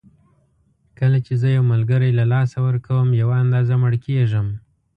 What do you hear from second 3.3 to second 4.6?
اندازه مړ کېږم.